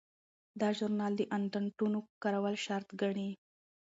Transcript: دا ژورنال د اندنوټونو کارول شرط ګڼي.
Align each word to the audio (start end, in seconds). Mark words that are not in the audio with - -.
دا 0.59 0.69
ژورنال 0.77 1.13
د 1.17 1.21
اندنوټونو 1.37 1.99
کارول 2.23 2.55
شرط 2.65 2.87
ګڼي. 3.01 3.29